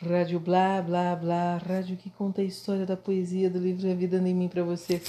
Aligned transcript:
Rádio 0.00 0.38
Blá 0.38 0.80
Blá 0.80 1.16
Blá, 1.16 1.56
rádio 1.56 1.96
que 1.96 2.08
conta 2.08 2.40
a 2.40 2.44
história 2.44 2.86
da 2.86 2.96
poesia 2.96 3.50
do 3.50 3.58
livro 3.58 3.90
A 3.90 3.94
Vida 3.94 4.16
em 4.16 4.32
Mim 4.32 4.48
para 4.48 4.62
você. 4.62 5.02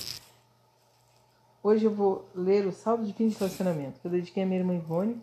Hoje 1.62 1.85
eu 1.85 1.93
vou 1.93 2.27
ler 2.33 2.66
o 2.66 2.72
saldo 2.72 3.06
de 3.06 3.14
fim 3.14 3.28
de 3.28 3.38
relacionamento 3.38 4.00
que 4.00 4.08
eu 4.08 4.10
dediquei 4.10 4.42
à 4.42 4.48
minha 4.48 4.60
irmã 4.60 4.74
Ivone, 4.74 5.22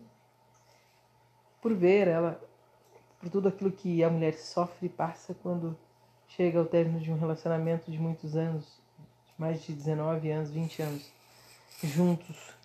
por 1.61 1.73
ver 1.73 2.07
ela, 2.07 2.41
por 3.19 3.29
tudo 3.29 3.49
aquilo 3.49 3.69
que 3.69 4.01
a 4.05 4.09
mulher 4.09 4.35
sofre 4.35 4.85
e 4.85 4.89
passa 4.89 5.35
quando 5.43 5.77
chega 6.29 6.59
ao 6.59 6.65
término 6.65 7.01
de 7.01 7.11
um 7.11 7.19
relacionamento 7.19 7.91
de 7.91 7.99
muitos 7.99 8.37
anos, 8.37 8.63
de 9.25 9.33
mais 9.37 9.61
de 9.63 9.73
19 9.73 10.31
anos, 10.31 10.49
20 10.49 10.81
anos, 10.81 11.11
juntos 11.83 12.55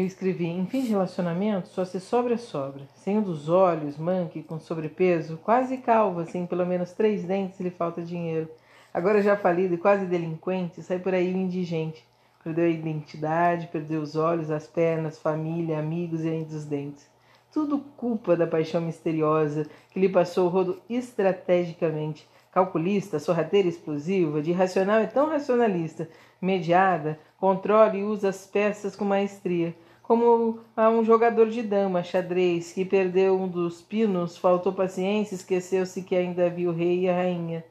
eu 0.00 0.06
escrevi: 0.06 0.46
em 0.46 0.66
fim 0.66 0.82
de 0.82 0.88
relacionamento, 0.88 1.68
só 1.68 1.84
se 1.84 2.00
sobra 2.00 2.36
sobra. 2.36 2.82
Sem 2.96 3.18
um 3.18 3.22
dos 3.22 3.48
olhos, 3.48 3.96
manque, 3.96 4.42
com 4.42 4.58
sobrepeso, 4.58 5.38
quase 5.38 5.76
calva, 5.76 6.24
sem 6.26 6.46
pelo 6.46 6.66
menos 6.66 6.92
três 6.92 7.22
dentes, 7.24 7.60
lhe 7.60 7.70
falta 7.70 8.02
dinheiro. 8.02 8.48
Agora 8.92 9.22
já 9.22 9.36
falido 9.36 9.74
e 9.74 9.78
quase 9.78 10.06
delinquente, 10.06 10.82
sai 10.82 10.98
por 10.98 11.14
aí 11.14 11.32
o 11.32 11.36
indigente. 11.36 12.06
Perdeu 12.42 12.64
a 12.64 12.68
identidade, 12.68 13.68
perdeu 13.68 14.02
os 14.02 14.16
olhos, 14.16 14.50
as 14.50 14.66
pernas, 14.66 15.18
família, 15.18 15.78
amigos 15.78 16.24
e 16.24 16.28
ainda 16.28 16.54
os 16.54 16.64
dentes. 16.64 17.08
Tudo 17.52 17.78
culpa 17.96 18.36
da 18.36 18.46
paixão 18.46 18.80
misteriosa 18.80 19.66
que 19.90 20.00
lhe 20.00 20.08
passou 20.08 20.46
o 20.46 20.50
rodo 20.50 20.82
estrategicamente. 20.90 22.28
Calculista, 22.54 23.18
sorrateira 23.18 23.66
explosiva, 23.66 24.40
de 24.40 24.52
racional 24.52 25.02
e 25.02 25.08
tão 25.08 25.28
racionalista, 25.28 26.08
mediada, 26.40 27.18
controla 27.36 27.96
e 27.96 28.04
usa 28.04 28.28
as 28.28 28.46
peças 28.46 28.94
com 28.94 29.04
maestria 29.04 29.74
como 30.04 30.60
a 30.76 30.90
um 30.90 31.02
jogador 31.02 31.48
de 31.48 31.62
dama, 31.62 32.02
xadrez, 32.02 32.72
que 32.72 32.84
perdeu 32.84 33.40
um 33.40 33.48
dos 33.48 33.80
pinos, 33.80 34.36
faltou 34.36 34.70
paciência, 34.70 35.34
esqueceu-se 35.34 36.02
que 36.02 36.14
ainda 36.14 36.44
havia 36.44 36.68
o 36.68 36.74
rei 36.74 37.00
e 37.00 37.08
a 37.08 37.14
rainha. 37.14 37.64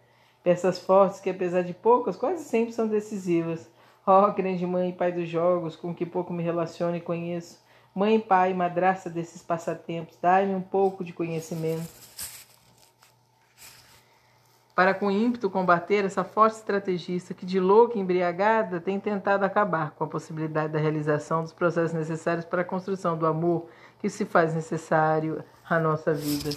Peças 0.44 0.80
fortes 0.80 1.20
que, 1.20 1.30
apesar 1.30 1.62
de 1.62 1.76
poucas, 1.76 2.18
quase 2.18 2.44
sempre 2.44 2.74
são 2.74 2.88
decisivas. 2.88 3.70
Ó, 4.06 4.28
oh, 4.28 4.34
grande 4.34 4.66
mãe 4.66 4.90
e 4.90 4.94
pai 4.94 5.12
dos 5.12 5.30
jogos, 5.30 5.76
com 5.76 5.94
que 5.94 6.08
pouco 6.08 6.34
me 6.34 6.42
relaciono 6.42 6.98
e 6.98 7.02
conheço. 7.02 7.64
Mãe, 7.94 8.20
pai, 8.20 8.52
madraça 8.52 9.12
desses 9.12 9.44
passatempos, 9.44 10.18
dai-me 10.20 10.56
um 10.56 10.62
pouco 10.62 11.04
de 11.04 11.14
conhecimento 11.14 12.13
para 14.76 14.94
com 14.94 15.12
ímpeto 15.12 15.50
combater 15.50 16.04
essa 16.04 16.24
forte 16.24 16.56
estrategista 16.56 17.34
que, 17.34 17.46
de 17.46 17.60
louca 17.60 17.98
e 17.98 18.02
embriagada, 18.02 18.80
tem 18.80 19.00
tentado 19.00 19.46
acabar 19.46 19.92
com 19.92 20.04
a 20.04 20.08
possibilidade 20.08 20.74
da 20.74 20.80
realização 20.80 21.44
dos 21.44 21.54
processos 21.54 21.94
necessários 21.94 22.46
para 22.46 22.62
a 22.62 22.66
construção 22.66 23.18
do 23.18 23.28
amor 23.28 23.68
que 24.00 24.10
se 24.10 24.26
faz 24.26 24.54
necessário 24.56 25.44
à 25.70 25.80
nossa 25.80 26.14
vida. 26.14 26.50